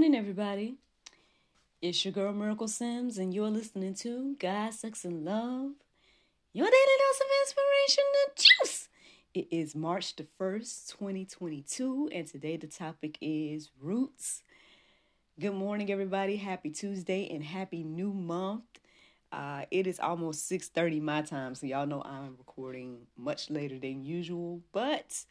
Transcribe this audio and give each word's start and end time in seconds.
Morning, 0.00 0.18
everybody. 0.18 0.76
It's 1.82 2.02
your 2.06 2.12
girl 2.12 2.32
Miracle 2.32 2.68
Sims, 2.68 3.18
and 3.18 3.34
you're 3.34 3.50
listening 3.50 3.92
to 3.96 4.34
God, 4.38 4.72
Sex, 4.72 5.04
and 5.04 5.26
Love, 5.26 5.72
your 6.54 6.64
daily 6.64 6.96
dose 6.98 7.20
of 7.20 7.26
inspiration 7.42 8.04
and 8.24 8.36
juice. 8.36 8.88
It 9.34 9.48
is 9.50 9.74
March 9.74 10.16
the 10.16 10.26
1st, 10.40 10.96
2022, 10.98 12.08
and 12.14 12.26
today 12.26 12.56
the 12.56 12.66
topic 12.66 13.18
is 13.20 13.68
roots. 13.78 14.42
Good 15.38 15.52
morning, 15.52 15.92
everybody. 15.92 16.36
Happy 16.36 16.70
Tuesday 16.70 17.28
and 17.30 17.44
happy 17.44 17.84
new 17.84 18.14
month. 18.14 18.64
Uh, 19.30 19.66
it 19.70 19.86
is 19.86 20.00
almost 20.00 20.48
6:30 20.48 20.98
my 21.02 21.20
time, 21.20 21.54
so 21.54 21.66
y'all 21.66 21.86
know 21.86 22.00
I'm 22.00 22.38
recording 22.38 23.06
much 23.18 23.50
later 23.50 23.78
than 23.78 24.02
usual, 24.02 24.62
but 24.72 25.26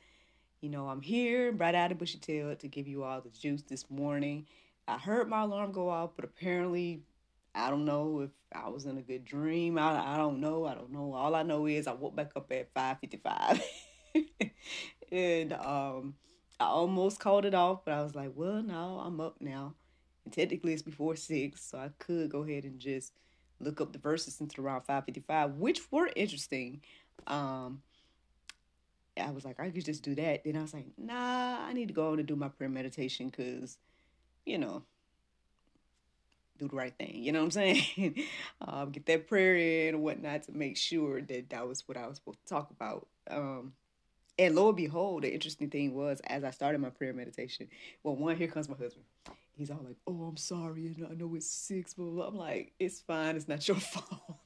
you 0.62 0.70
know, 0.70 0.88
I'm 0.88 1.02
here, 1.02 1.52
right 1.52 1.76
out 1.76 1.92
of 1.92 1.98
bushy 1.98 2.18
tail, 2.18 2.56
to 2.56 2.68
give 2.68 2.88
you 2.88 3.04
all 3.04 3.22
the 3.22 3.30
juice 3.30 3.62
this 3.64 3.90
morning. 3.90 4.46
I 4.88 4.98
heard 4.98 5.30
my 5.30 5.42
alarm 5.42 5.72
go 5.72 5.90
off, 5.90 6.12
but 6.16 6.26
apparently, 6.26 7.04
I 7.56 7.70
don't 7.70 7.86
know 7.86 8.22
if 8.22 8.32
I 8.54 8.70
was 8.70 8.86
in 8.86 8.98
a 8.98 9.02
good 9.02 9.26
dream. 9.26 9.78
I, 9.78 10.16
I 10.16 10.18
don't 10.18 10.40
know. 10.40 10.66
I 10.66 10.74
don't 10.74 10.92
know. 10.92 11.14
All 11.14 11.36
I 11.36 11.44
know 11.44 11.66
is 11.66 11.88
I 11.88 11.94
woke 11.94 12.16
back 12.16 12.32
up 12.36 12.52
at 12.52 12.74
5:55, 12.74 13.62
and 15.12 15.54
um, 15.54 16.16
I 16.60 16.66
almost 16.66 17.20
called 17.20 17.46
it 17.46 17.54
off, 17.54 17.86
but 17.86 17.94
I 17.94 18.02
was 18.02 18.16
like, 18.16 18.32
well, 18.36 18.62
no, 18.62 19.02
I'm 19.04 19.22
up 19.22 19.38
now. 19.40 19.76
And 20.26 20.34
technically, 20.34 20.74
it's 20.74 20.82
before 20.82 21.16
six, 21.16 21.64
so 21.64 21.78
I 21.78 21.90
could 22.00 22.30
go 22.30 22.44
ahead 22.44 22.66
and 22.66 22.80
just 22.80 23.14
look 23.62 23.82
up 23.82 23.94
the 23.94 24.00
verses 24.00 24.40
until 24.42 24.66
around 24.66 24.82
5:55, 24.82 25.56
which 25.56 25.92
were 25.92 26.10
interesting. 26.16 26.82
Um, 27.28 27.82
I 29.20 29.32
was 29.32 29.46
like, 29.46 29.60
I 29.60 29.70
could 29.70 29.86
just 29.86 30.04
do 30.04 30.16
that. 30.16 30.44
Then 30.44 30.56
I 30.56 30.62
was 30.62 30.74
like, 30.74 30.88
nah, 30.98 31.66
I 31.66 31.74
need 31.74 31.88
to 31.90 31.94
go 31.94 32.12
on 32.12 32.20
and 32.20 32.28
do 32.28 32.36
my 32.36 32.50
prayer 32.50 32.70
meditation 32.70 33.30
because, 33.30 33.78
you 34.46 34.58
know, 34.58 34.84
do 36.58 36.68
the 36.68 36.76
right 36.76 36.94
thing. 36.96 37.24
You 37.24 37.32
know 37.32 37.40
what 37.40 37.46
I'm 37.46 37.52
saying? 37.52 38.16
um, 38.62 38.92
get 38.92 39.06
that 39.08 39.28
prayer 39.28 39.56
in 39.56 39.96
and 39.96 40.04
whatnot 40.04 40.44
to 40.44 40.52
make 40.52 40.78
sure 40.78 41.22
that 41.22 41.50
that 41.50 41.68
was 41.68 41.88
what 41.88 41.98
I 41.98 42.08
was 42.08 42.18
supposed 42.18 42.40
to 42.42 42.54
talk 42.54 42.70
about. 42.72 43.08
Um, 43.30 43.74
and 44.38 44.56
lo 44.56 44.70
and 44.70 44.78
behold, 44.78 45.24
the 45.24 45.34
interesting 45.34 45.70
thing 45.70 45.94
was 45.94 46.22
as 46.26 46.44
I 46.44 46.52
started 46.52 46.80
my 46.80 46.90
prayer 46.90 47.14
meditation, 47.14 47.68
well, 48.04 48.16
one, 48.16 48.38
here 48.38 48.48
comes 48.48 48.70
my 48.70 48.78
husband. 48.78 49.06
He's 49.52 49.70
all 49.70 49.82
like, 49.84 49.98
oh, 50.08 50.24
I'm 50.24 50.38
sorry. 50.38 50.88
And 50.88 51.08
I 51.12 51.14
know 51.16 51.36
it's 51.36 51.50
six, 51.50 51.94
but 51.94 52.04
I'm 52.04 52.36
like, 52.36 52.74
it's 52.80 53.02
fine. 53.02 53.36
It's 53.36 53.48
not 53.48 53.68
your 53.68 53.78
fault. 53.78 54.40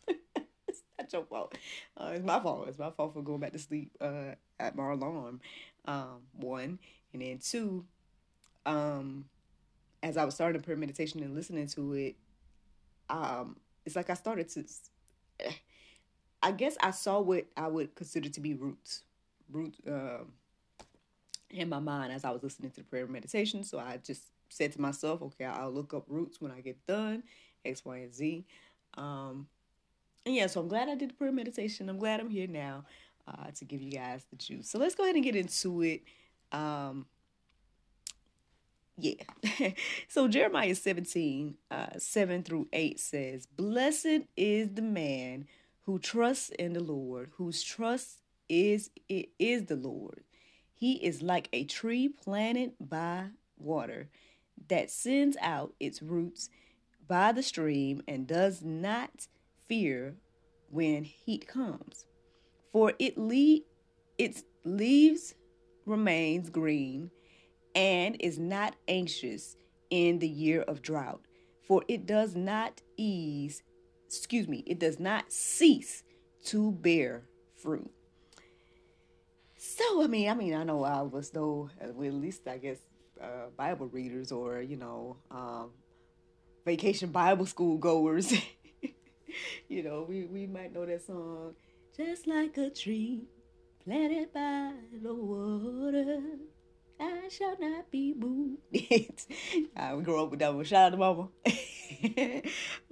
Your 1.13 1.23
fault. 1.23 1.57
Uh, 1.95 2.11
it's 2.13 2.25
my 2.25 2.39
fault. 2.39 2.67
It's 2.67 2.79
my 2.79 2.89
fault 2.91 3.13
for 3.13 3.21
going 3.21 3.39
back 3.39 3.53
to 3.53 3.59
sleep 3.59 3.91
uh, 4.01 4.35
at 4.59 4.75
my 4.75 4.91
alarm. 4.91 5.39
Um, 5.85 6.21
one, 6.33 6.79
and 7.11 7.21
then 7.21 7.39
two, 7.39 7.85
um, 8.65 9.25
as 10.01 10.17
I 10.17 10.25
was 10.25 10.35
starting 10.35 10.61
prayer 10.61 10.77
meditation 10.77 11.21
and 11.21 11.35
listening 11.35 11.67
to 11.67 11.93
it, 11.93 12.15
um, 13.09 13.57
it's 13.85 13.95
like 13.95 14.09
I 14.09 14.15
started 14.15 14.49
to. 14.49 14.63
I 16.41 16.51
guess 16.51 16.75
I 16.81 16.91
saw 16.91 17.21
what 17.21 17.45
I 17.55 17.67
would 17.67 17.95
consider 17.95 18.27
to 18.29 18.39
be 18.41 18.53
roots, 18.53 19.03
roots 19.49 19.79
um, 19.87 20.33
in 21.49 21.69
my 21.69 21.79
mind 21.79 22.11
as 22.11 22.25
I 22.25 22.31
was 22.31 22.43
listening 22.43 22.71
to 22.71 22.81
the 22.81 22.83
prayer 22.83 23.07
meditation. 23.07 23.63
So 23.63 23.79
I 23.79 23.97
just 24.03 24.23
said 24.49 24.73
to 24.73 24.81
myself, 24.81 25.21
okay, 25.21 25.45
I'll 25.45 25.71
look 25.71 25.93
up 25.93 26.03
roots 26.07 26.41
when 26.41 26.51
I 26.51 26.59
get 26.59 26.85
done, 26.85 27.23
X, 27.63 27.85
Y, 27.85 27.97
and 27.97 28.13
Z. 28.13 28.45
Um, 28.95 29.47
and 30.25 30.35
yeah, 30.35 30.47
so 30.47 30.61
I'm 30.61 30.67
glad 30.67 30.89
I 30.89 30.95
did 30.95 31.09
the 31.09 31.13
prayer 31.13 31.31
meditation. 31.31 31.89
I'm 31.89 31.97
glad 31.97 32.19
I'm 32.19 32.29
here 32.29 32.47
now 32.47 32.85
uh, 33.27 33.51
to 33.55 33.65
give 33.65 33.81
you 33.81 33.91
guys 33.91 34.25
the 34.29 34.35
juice. 34.35 34.69
So 34.69 34.79
let's 34.79 34.95
go 34.95 35.03
ahead 35.03 35.15
and 35.15 35.23
get 35.23 35.35
into 35.35 35.81
it. 35.81 36.03
Um, 36.51 37.05
yeah. 38.97 39.23
so 40.07 40.27
Jeremiah 40.27 40.75
17, 40.75 41.55
uh, 41.71 41.87
7 41.97 42.43
through 42.43 42.67
8 42.71 42.99
says, 42.99 43.45
Blessed 43.45 44.21
is 44.37 44.69
the 44.73 44.81
man 44.81 45.47
who 45.81 45.99
trusts 45.99 46.49
in 46.49 46.73
the 46.73 46.83
Lord, 46.83 47.31
whose 47.35 47.63
trust 47.63 48.21
is 48.47 48.91
it 49.09 49.29
is 49.39 49.65
the 49.65 49.75
Lord. 49.75 50.23
He 50.73 50.93
is 50.93 51.21
like 51.21 51.49
a 51.53 51.65
tree 51.65 52.07
planted 52.07 52.73
by 52.79 53.27
water 53.57 54.09
that 54.67 54.91
sends 54.91 55.37
out 55.41 55.73
its 55.79 56.01
roots 56.01 56.49
by 57.07 57.31
the 57.31 57.43
stream 57.43 58.01
and 58.07 58.27
does 58.27 58.61
not 58.61 59.27
fear 59.67 60.15
when 60.69 61.03
heat 61.03 61.47
comes. 61.47 62.05
For 62.71 62.93
it 62.99 63.17
le- 63.17 63.61
its 64.17 64.43
leaves 64.65 65.35
remains 65.85 66.49
green 66.49 67.11
and 67.75 68.15
is 68.19 68.39
not 68.39 68.75
anxious 68.87 69.55
in 69.89 70.19
the 70.19 70.27
year 70.27 70.61
of 70.61 70.81
drought. 70.81 71.21
For 71.67 71.83
it 71.87 72.05
does 72.05 72.35
not 72.35 72.81
ease, 72.97 73.63
excuse 74.07 74.47
me, 74.47 74.63
it 74.65 74.79
does 74.79 74.99
not 74.99 75.31
cease 75.31 76.03
to 76.45 76.71
bear 76.71 77.23
fruit. 77.55 77.91
So 79.57 80.03
I 80.03 80.07
mean, 80.07 80.29
I 80.29 80.33
mean, 80.33 80.53
I 80.53 80.63
know 80.63 80.83
all 80.83 81.05
of 81.05 81.15
us 81.15 81.29
though, 81.29 81.69
well, 81.79 82.07
at 82.07 82.13
least 82.13 82.47
I 82.47 82.57
guess 82.57 82.79
uh, 83.21 83.47
Bible 83.55 83.87
readers 83.87 84.31
or 84.31 84.61
you 84.61 84.75
know, 84.75 85.17
um, 85.31 85.69
vacation 86.65 87.11
Bible 87.11 87.45
school 87.45 87.77
goers. 87.77 88.33
you 89.67 89.83
know, 89.83 90.05
we 90.07 90.25
we 90.25 90.47
might 90.47 90.73
know 90.73 90.85
that 90.85 91.05
song, 91.05 91.53
just 91.95 92.27
like 92.27 92.57
a 92.57 92.69
tree 92.69 93.23
planted 93.83 94.33
by 94.33 94.73
the 95.01 95.13
water. 95.13 96.21
I 96.99 97.27
shall 97.29 97.57
not 97.59 97.91
be 97.91 98.13
moved. 98.13 98.61
uh, 99.75 99.93
we 99.97 100.03
grew 100.03 100.23
up 100.23 100.31
with 100.31 100.39
that 100.39 100.53
one. 100.53 100.63
Shout 100.63 100.85
out 100.85 100.89
to 100.91 100.97
mama. 100.97 101.27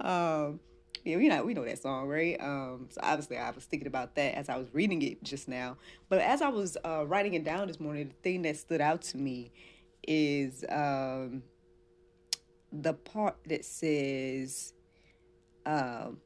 um, 0.00 0.60
yeah, 1.04 1.16
we 1.16 1.28
know 1.28 1.44
we 1.44 1.54
know 1.54 1.64
that 1.64 1.80
song, 1.80 2.08
right? 2.08 2.36
Um, 2.40 2.88
so 2.90 3.00
obviously 3.02 3.38
I 3.38 3.50
was 3.50 3.64
thinking 3.64 3.88
about 3.88 4.14
that 4.16 4.34
as 4.34 4.48
I 4.48 4.56
was 4.56 4.68
reading 4.72 5.02
it 5.02 5.22
just 5.24 5.48
now. 5.48 5.76
But 6.08 6.20
as 6.20 6.42
I 6.42 6.48
was 6.48 6.76
uh, 6.84 7.06
writing 7.06 7.34
it 7.34 7.44
down 7.44 7.68
this 7.68 7.80
morning, 7.80 8.08
the 8.08 8.14
thing 8.22 8.42
that 8.42 8.56
stood 8.56 8.80
out 8.80 9.02
to 9.02 9.18
me 9.18 9.52
is 10.06 10.64
um, 10.68 11.42
the 12.72 12.94
part 12.94 13.36
that 13.46 13.64
says 13.64 14.74
um, 15.66 16.18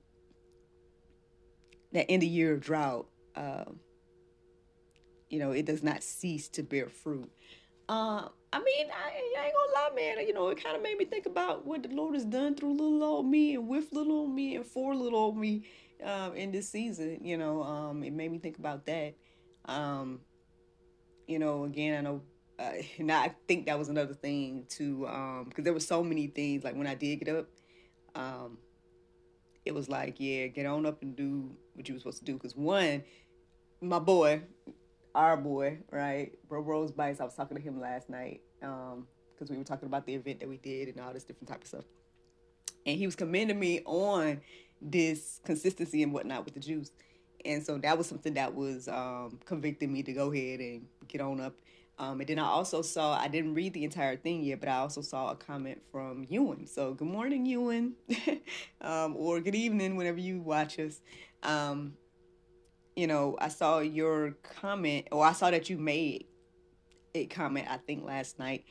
that 1.96 2.10
in 2.10 2.20
the 2.20 2.26
year 2.26 2.52
of 2.52 2.60
drought, 2.60 3.06
um, 3.34 3.81
you 5.31 5.38
know, 5.38 5.50
it 5.50 5.64
does 5.64 5.82
not 5.82 6.02
cease 6.02 6.48
to 6.50 6.62
bear 6.62 6.88
fruit. 6.88 7.31
Uh, 7.88 8.28
I 8.52 8.58
mean, 8.58 8.87
I, 8.90 9.40
I, 9.40 9.44
ain't 9.46 9.54
gonna 9.54 9.72
lie, 9.75 9.90
man. 9.94 10.26
You 10.26 10.34
know, 10.34 10.48
it 10.48 10.62
kind 10.62 10.76
of 10.76 10.82
made 10.82 10.98
me 10.98 11.04
think 11.04 11.26
about 11.26 11.66
what 11.66 11.82
the 11.82 11.88
Lord 11.88 12.14
has 12.14 12.25
done 12.25 12.54
through 12.54 12.72
little 12.72 13.02
old 13.02 13.26
me 13.26 13.54
and 13.54 13.66
with 13.69 13.93
little 13.93 14.12
old 14.12 14.34
me 14.34 14.56
and 14.56 14.66
for 14.66 14.94
little 14.94 15.19
old 15.19 15.37
me 15.37 15.64
um, 16.04 16.34
in 16.34 16.52
this 16.52 16.69
season. 16.69 17.20
You 17.22 17.38
know, 17.38 17.62
um, 17.62 18.02
it 18.02 18.12
made 18.12 18.31
me 18.31 18.38
think 18.38 18.58
about 18.58 18.87
that. 18.87 19.14
Um, 19.64 20.20
you 21.26 21.38
know, 21.38 21.64
again, 21.64 21.98
I 21.98 22.00
know 22.02 22.22
uh, 22.58 22.72
and 22.98 23.10
I 23.10 23.34
think 23.48 23.66
that 23.66 23.78
was 23.78 23.88
another 23.88 24.14
thing 24.14 24.64
too, 24.69 25.06
um, 25.06 25.46
because 25.48 25.64
there 25.64 25.72
were 25.72 25.81
so 25.81 26.02
many 26.02 26.26
things. 26.26 26.64
Like 26.64 26.76
when 26.76 26.87
I 26.87 26.94
did 26.94 27.16
get 27.16 27.34
up, 27.34 27.46
um, 28.14 28.58
it 29.66 29.74
was 29.74 29.88
like, 29.88 30.14
yeah, 30.18 30.46
get 30.46 30.64
on 30.64 30.86
up 30.86 31.02
and 31.02 31.14
do 31.16 31.50
what 31.74 31.88
you 31.88 31.94
were 31.94 31.98
supposed 31.98 32.20
to 32.20 32.24
do. 32.24 32.34
Because 32.34 32.56
one, 32.56 33.02
my 33.82 33.98
boy, 33.98 34.42
our 35.14 35.36
boy, 35.36 35.78
right, 35.90 36.32
Bro 36.48 36.60
Rose 36.60 36.92
Bites. 36.92 37.20
I 37.20 37.24
was 37.24 37.34
talking 37.34 37.56
to 37.56 37.62
him 37.62 37.80
last 37.80 38.08
night, 38.08 38.40
um, 38.62 39.06
because 39.34 39.50
we 39.50 39.58
were 39.58 39.64
talking 39.64 39.88
about 39.88 40.06
the 40.06 40.14
event 40.14 40.40
that 40.40 40.48
we 40.48 40.56
did 40.56 40.88
and 40.88 41.00
all 41.00 41.12
this 41.12 41.24
different 41.24 41.48
type 41.48 41.62
of 41.62 41.68
stuff, 41.68 41.84
and 42.86 42.96
he 42.96 43.06
was 43.06 43.16
commending 43.16 43.58
me 43.58 43.82
on 43.84 44.40
this 44.80 45.40
consistency 45.44 46.02
and 46.02 46.12
whatnot 46.12 46.44
with 46.44 46.54
the 46.54 46.60
juice. 46.60 46.92
And 47.44 47.64
so 47.64 47.78
that 47.78 47.96
was 47.96 48.06
something 48.06 48.34
that 48.34 48.54
was 48.54 48.88
um, 48.88 49.38
convicting 49.44 49.92
me 49.92 50.02
to 50.02 50.12
go 50.12 50.32
ahead 50.32 50.60
and 50.60 50.86
get 51.08 51.20
on 51.20 51.40
up 51.40 51.54
um, 51.98 52.20
and 52.20 52.28
then 52.28 52.38
I 52.38 52.46
also 52.46 52.82
saw, 52.82 53.19
I 53.19 53.28
didn't 53.28 53.54
read 53.54 53.72
the 53.72 53.84
entire 53.84 54.16
thing 54.16 54.43
yet, 54.43 54.60
but 54.60 54.69
I 54.69 54.76
also 54.76 55.00
saw 55.00 55.31
a 55.31 55.34
comment 55.34 55.81
from 55.90 56.26
Ewan. 56.28 56.66
So 56.66 56.93
good 56.93 57.08
morning, 57.08 57.46
Ewan, 57.46 57.94
um, 58.82 59.16
or 59.16 59.40
good 59.40 59.54
evening 59.54 59.96
whenever 59.96 60.19
you 60.19 60.40
watch 60.40 60.78
us. 60.78 61.00
Um, 61.43 61.94
you 62.96 63.06
know, 63.06 63.37
I 63.40 63.48
saw 63.48 63.78
your 63.78 64.32
comment, 64.43 65.08
or 65.10 65.25
I 65.25 65.32
saw 65.32 65.50
that 65.50 65.70
you 65.70 65.78
made 65.78 66.26
a 67.14 67.26
comment, 67.26 67.66
I 67.70 67.78
think 67.78 68.04
last 68.04 68.38
night, 68.38 68.64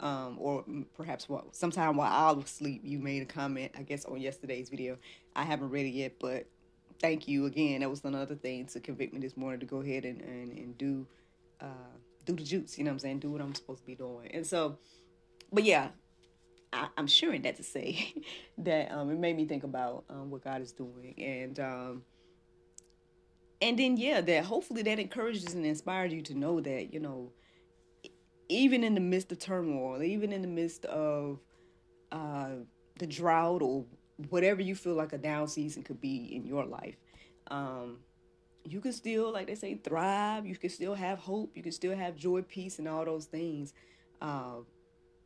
um, 0.00 0.36
or 0.38 0.64
perhaps 0.96 1.28
sometime 1.52 1.96
while 1.96 2.10
I 2.10 2.32
was 2.32 2.46
asleep, 2.46 2.80
you 2.82 2.98
made 2.98 3.20
a 3.20 3.26
comment, 3.26 3.72
I 3.76 3.82
guess, 3.82 4.06
on 4.06 4.18
yesterday's 4.18 4.70
video. 4.70 4.96
I 5.36 5.44
haven't 5.44 5.68
read 5.68 5.84
it 5.84 5.90
yet, 5.90 6.14
but 6.18 6.46
thank 6.98 7.28
you 7.28 7.44
again. 7.44 7.80
That 7.80 7.90
was 7.90 8.02
another 8.04 8.36
thing 8.36 8.64
to 8.68 8.80
convict 8.80 9.12
me 9.12 9.20
this 9.20 9.36
morning 9.36 9.60
to 9.60 9.66
go 9.66 9.82
ahead 9.82 10.06
and, 10.06 10.22
and, 10.22 10.52
and 10.52 10.78
do. 10.78 11.06
Uh, 11.60 11.66
do 12.24 12.34
the 12.34 12.42
juice, 12.42 12.78
you 12.78 12.84
know 12.84 12.90
what 12.90 12.94
I'm 12.94 12.98
saying? 13.00 13.18
Do 13.20 13.30
what 13.30 13.40
I'm 13.40 13.54
supposed 13.54 13.80
to 13.80 13.86
be 13.86 13.94
doing. 13.94 14.30
And 14.32 14.46
so, 14.46 14.78
but 15.52 15.64
yeah, 15.64 15.88
I, 16.72 16.88
am 16.96 17.06
sharing 17.06 17.42
that 17.42 17.56
to 17.56 17.62
say 17.62 18.14
that 18.58 18.92
um, 18.92 19.10
it 19.10 19.18
made 19.18 19.36
me 19.36 19.46
think 19.46 19.64
about 19.64 20.04
um, 20.08 20.30
what 20.30 20.44
God 20.44 20.62
is 20.62 20.72
doing. 20.72 21.14
And, 21.18 21.58
um, 21.60 22.02
and 23.60 23.78
then, 23.78 23.96
yeah, 23.96 24.20
that 24.20 24.44
hopefully 24.44 24.82
that 24.82 24.98
encourages 24.98 25.54
and 25.54 25.66
inspires 25.66 26.12
you 26.12 26.22
to 26.22 26.34
know 26.34 26.60
that, 26.60 26.92
you 26.92 27.00
know, 27.00 27.32
even 28.48 28.82
in 28.82 28.94
the 28.94 29.00
midst 29.00 29.30
of 29.32 29.38
turmoil, 29.38 30.02
even 30.02 30.32
in 30.32 30.42
the 30.42 30.48
midst 30.48 30.84
of 30.86 31.38
uh, 32.10 32.50
the 32.98 33.06
drought 33.06 33.62
or 33.62 33.84
whatever 34.28 34.60
you 34.60 34.74
feel 34.74 34.94
like 34.94 35.12
a 35.12 35.18
down 35.18 35.46
season 35.46 35.82
could 35.82 36.00
be 36.00 36.34
in 36.34 36.44
your 36.44 36.64
life, 36.64 36.96
um, 37.50 37.98
you 38.64 38.80
can 38.80 38.92
still, 38.92 39.32
like 39.32 39.46
they 39.46 39.54
say, 39.54 39.74
thrive. 39.74 40.46
You 40.46 40.56
can 40.56 40.70
still 40.70 40.94
have 40.94 41.18
hope. 41.18 41.56
You 41.56 41.62
can 41.62 41.72
still 41.72 41.96
have 41.96 42.16
joy, 42.16 42.42
peace, 42.42 42.78
and 42.78 42.88
all 42.88 43.04
those 43.04 43.26
things. 43.26 43.72
Uh, 44.20 44.60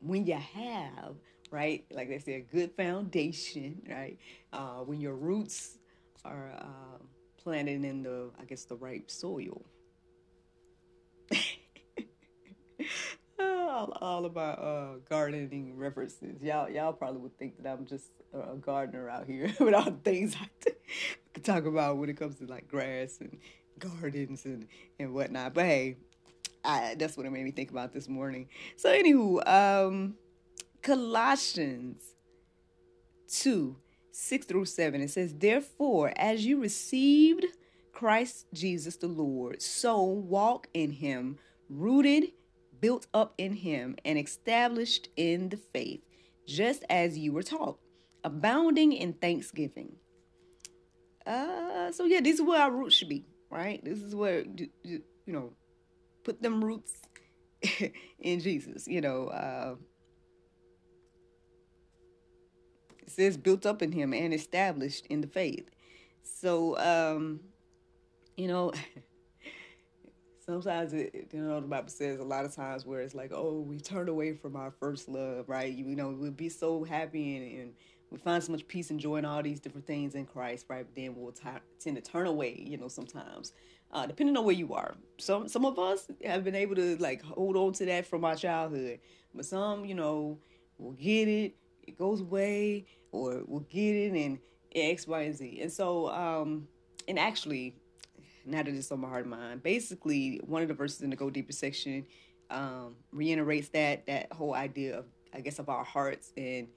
when 0.00 0.26
you 0.26 0.34
have, 0.34 1.16
right, 1.50 1.84
like 1.90 2.08
they 2.08 2.18
say, 2.18 2.34
a 2.34 2.40
good 2.40 2.72
foundation, 2.76 3.82
right, 3.90 4.18
uh, 4.52 4.80
when 4.80 5.00
your 5.00 5.14
roots 5.14 5.78
are 6.24 6.52
uh, 6.58 6.98
planted 7.42 7.84
in 7.84 8.02
the, 8.02 8.30
I 8.40 8.44
guess, 8.44 8.64
the 8.64 8.76
right 8.76 9.08
soil. 9.10 9.62
All, 13.74 13.98
all 14.00 14.24
about 14.24 14.58
uh, 14.60 14.98
gardening 15.08 15.76
references. 15.76 16.40
Y'all, 16.40 16.70
y'all 16.70 16.92
probably 16.92 17.20
would 17.20 17.36
think 17.38 17.62
that 17.62 17.72
I'm 17.72 17.86
just 17.86 18.10
a 18.32 18.56
gardener 18.56 19.08
out 19.10 19.26
here 19.26 19.52
with 19.60 19.74
all 19.74 19.84
the 19.84 19.98
things 20.04 20.36
I 20.40 20.70
could 21.34 21.44
talk 21.44 21.66
about 21.66 21.98
when 21.98 22.08
it 22.08 22.16
comes 22.16 22.36
to 22.38 22.46
like 22.46 22.68
grass 22.68 23.18
and 23.20 23.38
gardens 23.78 24.44
and 24.44 24.68
and 24.98 25.12
whatnot. 25.12 25.54
But 25.54 25.64
hey, 25.64 25.96
I, 26.64 26.94
that's 26.96 27.16
what 27.16 27.26
it 27.26 27.30
made 27.30 27.44
me 27.44 27.50
think 27.50 27.70
about 27.70 27.92
this 27.92 28.08
morning. 28.08 28.48
So 28.76 28.88
anywho, 28.88 29.46
um, 29.46 30.14
Colossians 30.82 32.02
two 33.28 33.76
six 34.12 34.46
through 34.46 34.66
seven. 34.66 35.00
It 35.00 35.10
says, 35.10 35.34
therefore, 35.34 36.12
as 36.16 36.46
you 36.46 36.60
received 36.60 37.46
Christ 37.92 38.46
Jesus 38.52 38.96
the 38.96 39.08
Lord, 39.08 39.60
so 39.60 40.02
walk 40.02 40.68
in 40.72 40.92
Him, 40.92 41.38
rooted 41.68 42.30
built 42.80 43.06
up 43.14 43.34
in 43.38 43.52
him 43.52 43.96
and 44.04 44.18
established 44.18 45.08
in 45.16 45.48
the 45.48 45.56
faith, 45.56 46.00
just 46.46 46.84
as 46.90 47.18
you 47.18 47.32
were 47.32 47.42
taught, 47.42 47.78
abounding 48.22 48.92
in 48.92 49.12
thanksgiving. 49.14 49.96
Uh, 51.26 51.90
so 51.92 52.04
yeah, 52.04 52.20
this 52.20 52.36
is 52.36 52.42
where 52.42 52.60
our 52.60 52.70
roots 52.70 52.96
should 52.96 53.08
be, 53.08 53.24
right? 53.50 53.82
This 53.84 54.00
is 54.00 54.14
where 54.14 54.44
you 54.82 55.02
know, 55.26 55.52
put 56.22 56.42
them 56.42 56.64
roots 56.64 56.92
in 58.18 58.40
Jesus. 58.40 58.86
You 58.86 59.00
know, 59.00 59.28
uh, 59.28 59.74
it 62.98 63.10
says 63.10 63.36
built 63.36 63.64
up 63.66 63.82
in 63.82 63.92
Him 63.92 64.12
and 64.12 64.34
established 64.34 65.06
in 65.06 65.20
the 65.20 65.26
faith. 65.26 65.68
So, 66.22 66.78
um, 66.78 67.40
you 68.36 68.48
know. 68.48 68.72
sometimes 70.44 70.92
it, 70.92 71.28
you 71.32 71.40
know 71.40 71.60
the 71.60 71.66
bible 71.66 71.88
says 71.88 72.18
a 72.20 72.24
lot 72.24 72.44
of 72.44 72.54
times 72.54 72.84
where 72.84 73.00
it's 73.00 73.14
like 73.14 73.32
oh 73.34 73.60
we 73.60 73.78
turn 73.78 74.08
away 74.08 74.34
from 74.34 74.56
our 74.56 74.70
first 74.70 75.08
love 75.08 75.48
right? 75.48 75.72
You, 75.72 75.86
you 75.86 75.96
know 75.96 76.10
we'll 76.10 76.30
be 76.30 76.48
so 76.48 76.84
happy 76.84 77.36
and, 77.36 77.60
and, 77.60 77.72
we 78.10 78.18
find 78.18 78.44
so 78.44 78.52
much 78.52 78.68
peace 78.68 78.90
and 78.90 79.00
joy 79.00 79.16
in 79.16 79.24
all 79.24 79.42
these 79.42 79.58
different 79.58 79.88
things 79.88 80.14
in 80.14 80.24
christ 80.24 80.66
right? 80.68 80.86
But 80.86 80.94
then 80.94 81.16
we'll 81.16 81.32
t- 81.32 81.48
tend 81.80 81.96
to 81.96 82.02
turn 82.02 82.26
away 82.26 82.62
you 82.64 82.76
know 82.76 82.88
sometimes 82.88 83.52
uh, 83.94 84.06
depending 84.06 84.36
on 84.36 84.44
where 84.44 84.54
you 84.54 84.74
are. 84.74 84.96
Some 85.18 85.48
some 85.48 85.64
of 85.64 85.78
us 85.78 86.08
have 86.24 86.44
been 86.44 86.56
able 86.56 86.74
to 86.74 86.96
like 86.96 87.22
hold 87.22 87.56
on 87.56 87.72
to 87.74 87.86
that 87.86 88.06
from 88.06 88.24
our 88.24 88.34
childhood. 88.34 88.98
But 89.34 89.46
some 89.46 89.84
you 89.84 89.94
know 89.94 90.38
will 90.78 90.92
get 90.92 91.28
it 91.28 91.56
it 91.86 91.96
goes 91.96 92.20
away 92.20 92.86
or 93.12 93.42
we'll 93.46 93.60
get 93.60 93.94
it 93.94 94.12
and 94.12 94.38
x 94.74 95.06
y 95.06 95.22
and 95.22 95.36
z. 95.36 95.60
And 95.62 95.72
so 95.72 96.10
um 96.10 96.66
and 97.06 97.18
actually 97.18 97.76
now 98.44 98.62
that 98.62 98.74
it's 98.74 98.92
on 98.92 99.00
my 99.00 99.08
heart 99.08 99.22
and 99.22 99.30
mind. 99.30 99.62
Basically, 99.62 100.40
one 100.44 100.62
of 100.62 100.68
the 100.68 100.74
verses 100.74 101.02
in 101.02 101.10
the 101.10 101.16
Go 101.16 101.30
Deeper 101.30 101.52
section 101.52 102.06
um, 102.50 102.96
reiterates 103.12 103.68
that 103.70 104.06
that 104.06 104.32
whole 104.32 104.54
idea 104.54 104.98
of, 104.98 105.06
I 105.34 105.40
guess, 105.40 105.58
of 105.58 105.68
our 105.68 105.84
hearts 105.84 106.32
and 106.36 106.68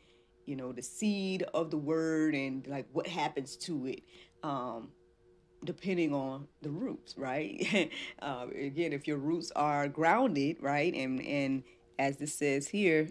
you 0.45 0.55
know 0.55 0.71
the 0.71 0.81
seed 0.81 1.43
of 1.53 1.71
the 1.71 1.77
word 1.77 2.33
and 2.33 2.65
like 2.67 2.87
what 2.91 3.07
happens 3.07 3.55
to 3.57 3.87
it. 3.87 4.03
Um, 4.43 4.89
depending 5.63 6.13
on 6.13 6.47
the 6.61 6.69
roots, 6.69 7.17
right? 7.17 7.91
uh, 8.21 8.45
again, 8.55 8.93
if 8.93 9.07
your 9.07 9.17
roots 9.17 9.51
are 9.55 9.87
grounded, 9.87 10.57
right, 10.61 10.93
and 10.93 11.21
and 11.21 11.63
as 11.99 12.17
this 12.17 12.33
says 12.33 12.67
here, 12.67 13.09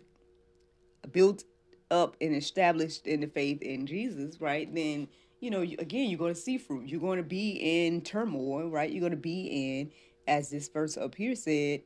built 1.12 1.44
up 1.90 2.16
and 2.20 2.34
established 2.34 3.06
in 3.06 3.20
the 3.20 3.26
faith 3.26 3.62
in 3.62 3.86
Jesus, 3.86 4.40
right, 4.40 4.72
then 4.74 5.08
you 5.40 5.50
know, 5.50 5.60
again, 5.60 6.08
you're 6.08 6.18
going 6.18 6.34
to 6.34 6.40
see 6.40 6.58
fruit. 6.58 6.88
You're 6.88 7.00
going 7.00 7.18
to 7.18 7.24
be 7.24 7.86
in 7.86 8.00
turmoil, 8.00 8.70
right? 8.70 8.90
You're 8.90 9.00
going 9.00 9.10
to 9.10 9.16
be 9.16 9.80
in, 9.80 9.90
as 10.26 10.50
this 10.50 10.68
verse 10.68 10.96
up 10.96 11.14
here 11.14 11.34
said, 11.34 11.82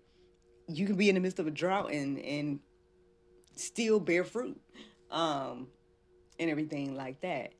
you 0.69 0.87
can 0.87 0.97
be 0.97 1.09
in 1.09 1.16
the 1.16 1.21
midst 1.21 1.40
of 1.40 1.47
a 1.47 1.50
drought 1.50 1.92
and 1.92 2.19
and 2.21 2.61
still 3.57 3.99
bear 3.99 4.25
fruit, 4.25 4.61
um, 5.11 5.66
and 6.38 6.49
everything 6.49 6.95
like 6.95 7.21
that. 7.23 7.52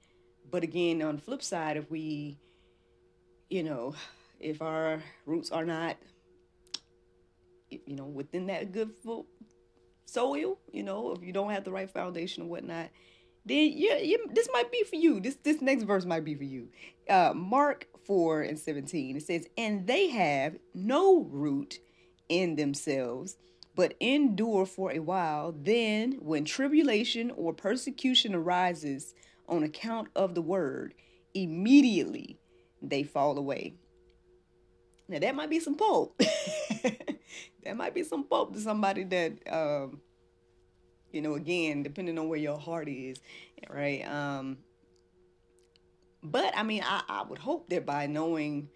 But 0.51 0.63
again, 0.63 1.03
on 1.03 1.17
the 1.17 1.23
flip 1.23 1.43
side, 1.43 1.77
if 1.77 1.91
we, 1.91 2.39
you 3.49 3.63
know, 3.63 3.95
if 4.39 4.63
our 4.63 5.03
roots 5.27 5.51
are 5.51 5.65
not, 5.65 5.97
you 7.69 7.97
know, 7.97 8.07
within 8.07 8.47
that 8.47 8.73
good 8.73 8.93
soil, 10.07 10.59
you 10.73 10.83
know, 10.83 11.13
if 11.13 11.23
you 11.23 11.33
don't 11.33 11.51
have 11.51 11.65
the 11.65 11.73
right 11.73 11.91
foundation 11.91 12.43
and 12.43 12.51
whatnot, 12.51 12.91
then 13.45 13.73
yeah, 13.75 13.97
you, 13.97 14.27
this 14.33 14.49
might 14.53 14.71
be 14.71 14.85
for 14.85 14.97
you. 14.97 15.21
This 15.21 15.37
this 15.43 15.61
next 15.61 15.85
verse 15.85 16.05
might 16.05 16.25
be 16.25 16.35
for 16.35 16.45
you. 16.45 16.69
Uh, 17.09 17.33
Mark 17.35 17.87
four 18.05 18.43
and 18.43 18.59
seventeen. 18.59 19.17
It 19.17 19.23
says, 19.23 19.47
"And 19.57 19.87
they 19.87 20.09
have 20.09 20.57
no 20.75 21.23
root 21.23 21.79
in 22.29 22.57
themselves." 22.57 23.37
But 23.77 23.95
endure 24.01 24.67
for 24.67 24.93
a 24.93 24.99
while. 24.99 25.53
Then, 25.53 26.19
when 26.21 26.45
tribulation 26.45 27.31
or 27.31 27.55
persecution 27.55 28.35
arises 28.35 29.15
on 29.49 29.63
account 29.63 30.09
of 30.15 30.35
the 30.35 30.43
word, 30.43 30.93
immediately 31.35 32.39
they 32.83 33.05
fall 33.05 33.39
away. 33.39 33.75
Now 35.09 35.19
that 35.19 35.35
might 35.35 35.51
be 35.51 35.61
some 35.61 35.77
pulp. 35.77 36.17
that 37.65 37.77
might 37.77 37.95
be 37.95 38.05
some 38.05 38.25
pulp 38.25 38.55
to 38.55 38.61
somebody 38.61 39.05
that 39.05 39.33
um, 39.53 40.01
you 41.13 41.23
know, 41.23 41.35
again, 41.35 41.83
depending 41.83 42.19
on 42.19 42.29
where 42.29 42.39
your 42.39 42.59
heart 42.59 42.89
is, 42.89 43.19
right? 43.69 44.07
Um, 44.07 44.59
but 46.23 46.57
I 46.57 46.63
mean, 46.63 46.83
I, 46.85 47.03
I 47.09 47.23
would 47.23 47.39
hope 47.39 47.69
that 47.71 47.87
by 47.87 48.07
knowing 48.07 48.69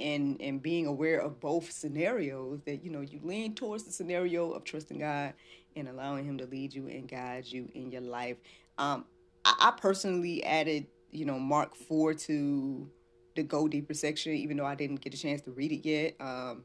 and 0.00 0.40
and 0.40 0.62
being 0.62 0.86
aware 0.86 1.20
of 1.20 1.40
both 1.40 1.70
scenarios, 1.72 2.60
that 2.66 2.84
you 2.84 2.90
know, 2.90 3.00
you 3.00 3.20
lean 3.22 3.54
towards 3.54 3.84
the 3.84 3.92
scenario 3.92 4.50
of 4.52 4.64
trusting 4.64 4.98
God 4.98 5.34
and 5.76 5.88
allowing 5.88 6.24
Him 6.24 6.38
to 6.38 6.46
lead 6.46 6.72
you 6.72 6.86
and 6.88 7.08
guide 7.08 7.46
you 7.46 7.68
in 7.74 7.90
your 7.90 8.02
life. 8.02 8.36
Um, 8.78 9.06
I, 9.44 9.54
I 9.60 9.80
personally 9.80 10.44
added, 10.44 10.86
you 11.10 11.24
know, 11.24 11.38
Mark 11.38 11.74
four 11.74 12.14
to 12.14 12.88
the 13.34 13.42
Go 13.42 13.68
Deeper 13.68 13.94
section, 13.94 14.32
even 14.34 14.56
though 14.56 14.66
I 14.66 14.74
didn't 14.74 15.00
get 15.00 15.14
a 15.14 15.18
chance 15.18 15.40
to 15.42 15.50
read 15.50 15.72
it 15.72 15.86
yet. 15.86 16.14
Um, 16.20 16.62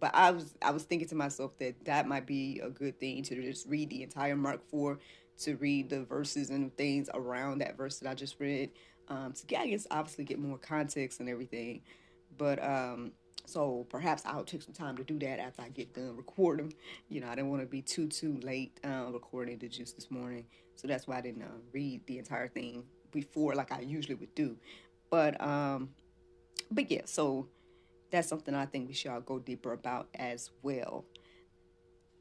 but 0.00 0.14
I 0.14 0.30
was 0.30 0.54
I 0.62 0.70
was 0.70 0.84
thinking 0.84 1.08
to 1.08 1.14
myself 1.14 1.58
that 1.58 1.84
that 1.84 2.06
might 2.06 2.26
be 2.26 2.60
a 2.62 2.70
good 2.70 2.98
thing 3.00 3.22
to 3.24 3.42
just 3.42 3.68
read 3.68 3.90
the 3.90 4.02
entire 4.02 4.36
Mark 4.36 4.68
four, 4.68 4.98
to 5.40 5.56
read 5.56 5.90
the 5.90 6.04
verses 6.04 6.50
and 6.50 6.76
things 6.76 7.08
around 7.14 7.58
that 7.58 7.76
verse 7.76 7.98
that 7.98 8.08
I 8.08 8.14
just 8.14 8.38
read, 8.38 8.70
um, 9.08 9.32
to 9.32 9.46
get 9.46 9.62
I 9.62 9.68
guess 9.68 9.86
obviously 9.90 10.24
get 10.24 10.38
more 10.38 10.58
context 10.58 11.20
and 11.20 11.28
everything. 11.28 11.82
But 12.36 12.62
um, 12.62 13.12
so 13.46 13.86
perhaps 13.88 14.22
I'll 14.26 14.44
take 14.44 14.62
some 14.62 14.74
time 14.74 14.96
to 14.98 15.04
do 15.04 15.18
that 15.20 15.40
after 15.40 15.62
I 15.62 15.70
get 15.70 15.94
done 15.94 16.16
recording. 16.16 16.74
You 17.08 17.20
know, 17.20 17.28
I 17.28 17.34
didn't 17.34 17.50
want 17.50 17.62
to 17.62 17.66
be 17.66 17.82
too 17.82 18.08
too 18.08 18.38
late 18.42 18.78
uh, 18.84 19.06
recording 19.12 19.58
the 19.58 19.68
juice 19.68 19.92
this 19.92 20.10
morning, 20.10 20.44
so 20.76 20.86
that's 20.86 21.06
why 21.06 21.18
I 21.18 21.20
didn't 21.20 21.42
uh, 21.42 21.58
read 21.72 22.06
the 22.06 22.18
entire 22.18 22.48
thing 22.48 22.84
before 23.10 23.54
like 23.54 23.72
I 23.72 23.80
usually 23.80 24.14
would 24.16 24.34
do. 24.34 24.56
But 25.10 25.40
um, 25.40 25.90
but 26.70 26.90
yeah, 26.90 27.02
so 27.04 27.48
that's 28.10 28.28
something 28.28 28.54
I 28.54 28.66
think 28.66 28.88
we 28.88 28.94
should 28.94 29.10
all 29.10 29.20
go 29.20 29.38
deeper 29.38 29.72
about 29.72 30.08
as 30.14 30.50
well. 30.62 31.04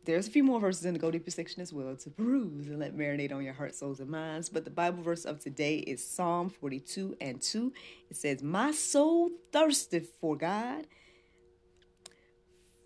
There's 0.07 0.25
a 0.25 0.31
few 0.31 0.43
more 0.43 0.61
verses 0.61 0.85
in 0.85 0.93
the 0.93 0.99
Go 0.99 1.11
Deeper 1.11 1.31
section 1.31 1.61
as 1.61 1.73
well 1.73 1.93
to 1.97 2.09
peruse 2.09 2.67
and 2.67 2.79
let 2.79 2.95
marinate 2.95 3.33
on 3.33 3.43
your 3.43 3.53
heart, 3.53 3.75
souls, 3.75 3.99
and 3.99 4.09
minds. 4.09 4.47
But 4.47 4.63
the 4.63 4.71
Bible 4.71 5.03
verse 5.03 5.25
of 5.25 5.41
today 5.41 5.79
is 5.79 6.01
Psalm 6.01 6.49
42 6.49 7.17
and 7.19 7.41
2. 7.41 7.73
It 8.09 8.15
says, 8.15 8.41
My 8.41 8.71
soul 8.71 9.31
thirsteth 9.51 10.15
for 10.21 10.37
God, 10.37 10.87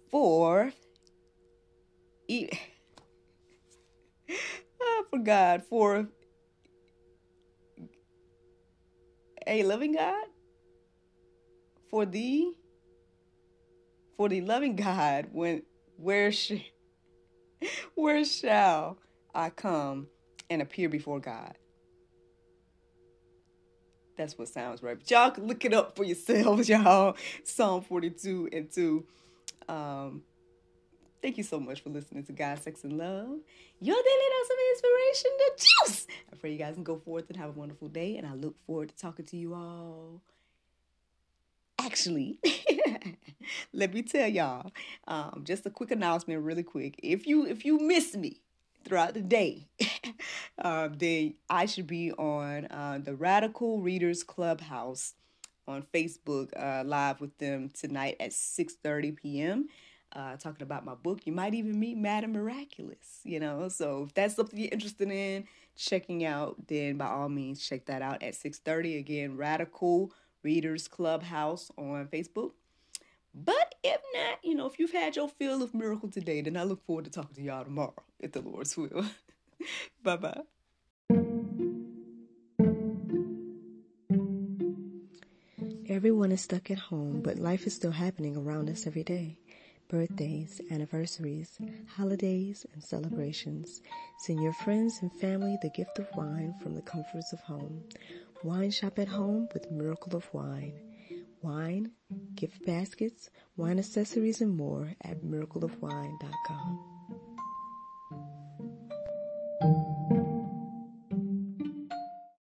for 0.09 0.73
e- 2.27 2.49
ah, 4.81 5.03
for 5.11 5.19
God, 5.19 5.63
for 5.63 6.07
a 9.45 9.61
loving 9.61 9.93
God, 9.93 10.25
for 11.87 12.07
thee, 12.07 12.57
for 14.17 14.29
the 14.29 14.41
loving 14.41 14.75
God, 14.75 15.27
when 15.31 15.63
where 15.97 16.31
sh- 16.31 16.71
where 17.95 18.23
shall 18.25 18.97
I 19.33 19.49
come 19.49 20.07
and 20.49 20.61
appear 20.61 20.89
before 20.89 21.19
God? 21.19 21.55
That's 24.17 24.37
what 24.37 24.49
sounds 24.49 24.83
right. 24.83 24.97
But 24.97 25.09
y'all 25.09 25.31
can 25.31 25.47
look 25.47 25.65
it 25.65 25.73
up 25.73 25.95
for 25.95 26.03
yourselves, 26.03 26.69
y'all. 26.69 27.15
Psalm 27.43 27.81
42 27.81 28.49
and 28.53 28.71
2. 28.71 29.03
Um, 29.67 30.21
thank 31.21 31.37
you 31.37 31.43
so 31.43 31.59
much 31.59 31.81
for 31.81 31.89
listening 31.89 32.23
to 32.25 32.33
God, 32.33 32.61
Sex, 32.61 32.83
and 32.83 32.97
Love. 32.97 33.39
Your 33.79 33.95
daily 33.95 34.25
dose 34.31 34.49
of 34.49 34.57
inspiration, 34.73 35.31
the 35.37 35.65
juice. 35.87 36.07
I 36.31 36.35
pray 36.35 36.51
you 36.51 36.59
guys 36.59 36.75
can 36.75 36.83
go 36.83 36.97
forth 36.97 37.29
and 37.29 37.37
have 37.37 37.49
a 37.49 37.53
wonderful 37.59 37.87
day, 37.87 38.17
and 38.17 38.27
I 38.27 38.33
look 38.33 38.55
forward 38.67 38.89
to 38.89 38.95
talking 38.97 39.25
to 39.25 39.37
you 39.37 39.55
all. 39.55 40.21
Actually, 41.79 42.37
let 43.73 43.93
me 43.93 44.01
tell 44.01 44.27
y'all, 44.27 44.71
um, 45.07 45.43
just 45.45 45.65
a 45.65 45.69
quick 45.69 45.91
announcement, 45.91 46.41
really 46.43 46.63
quick. 46.63 46.99
If 47.03 47.27
you 47.27 47.45
if 47.45 47.65
you 47.65 47.79
miss 47.79 48.15
me 48.15 48.41
throughout 48.85 49.13
the 49.13 49.21
day, 49.21 49.67
um, 50.59 50.93
then 50.97 51.35
I 51.49 51.65
should 51.65 51.87
be 51.87 52.11
on 52.13 52.65
uh, 52.65 52.99
the 53.03 53.15
Radical 53.15 53.81
Readers 53.81 54.23
Clubhouse 54.23 55.13
on 55.67 55.83
Facebook 55.93 56.49
uh, 56.57 56.83
live 56.85 57.21
with 57.21 57.37
them 57.37 57.69
tonight 57.69 58.17
at 58.19 58.31
6:30 58.31 59.15
p.m. 59.15 59.69
Uh, 60.13 60.35
talking 60.37 60.63
about 60.63 60.83
my 60.85 60.95
book. 60.95 61.25
You 61.25 61.33
might 61.33 61.53
even 61.53 61.79
meet 61.79 61.97
Madam 61.97 62.33
Miraculous, 62.33 63.21
you 63.23 63.39
know. 63.39 63.69
So 63.69 64.03
if 64.03 64.13
that's 64.13 64.35
something 64.35 64.59
you're 64.59 64.69
interested 64.71 65.09
in 65.09 65.45
checking 65.77 66.25
out, 66.25 66.67
then 66.67 66.97
by 66.97 67.07
all 67.07 67.29
means 67.29 67.65
check 67.67 67.85
that 67.85 68.01
out 68.01 68.21
at 68.23 68.35
6:30. 68.35 68.99
Again, 68.99 69.37
Radical 69.37 70.11
Readers 70.43 70.87
Clubhouse 70.87 71.71
on 71.77 72.07
Facebook. 72.07 72.51
But 73.33 73.75
if 73.83 74.01
not, 74.13 74.39
you 74.43 74.55
know, 74.55 74.67
if 74.67 74.77
you've 74.77 74.91
had 74.91 75.15
your 75.15 75.29
fill 75.29 75.63
of 75.63 75.73
miracle 75.73 76.09
today, 76.09 76.41
then 76.41 76.57
I 76.57 76.63
look 76.63 76.85
forward 76.85 77.05
to 77.05 77.11
talking 77.11 77.35
to 77.35 77.41
y'all 77.41 77.63
tomorrow, 77.63 77.93
if 78.19 78.33
the 78.33 78.41
Lord's 78.41 78.75
will. 78.75 79.05
bye 80.03 80.17
bye. 80.17 80.41
Everyone 85.87 86.31
is 86.31 86.41
stuck 86.41 86.71
at 86.71 86.79
home, 86.79 87.21
but 87.21 87.37
life 87.37 87.67
is 87.67 87.75
still 87.75 87.91
happening 87.91 88.35
around 88.35 88.69
us 88.69 88.87
every 88.87 89.03
day. 89.03 89.37
Birthdays, 89.87 90.61
anniversaries, 90.71 91.57
holidays, 91.95 92.65
and 92.73 92.83
celebrations. 92.83 93.81
Send 94.19 94.41
your 94.41 94.53
friends 94.53 94.99
and 95.01 95.11
family 95.19 95.57
the 95.61 95.69
gift 95.69 95.99
of 95.99 96.07
wine 96.15 96.55
from 96.61 96.75
the 96.75 96.81
comforts 96.81 97.33
of 97.33 97.41
home. 97.41 97.83
Wine 98.43 98.71
shop 98.71 98.99
at 98.99 99.09
home 99.09 99.49
with 99.53 99.69
Miracle 99.69 100.15
of 100.15 100.33
Wine. 100.33 100.90
Wine, 101.41 101.91
gift 102.35 102.65
baskets, 102.65 103.29
wine 103.57 103.79
accessories, 103.79 104.41
and 104.41 104.55
more 104.55 104.93
at 105.01 105.23
miracleofwine.com. 105.23 106.90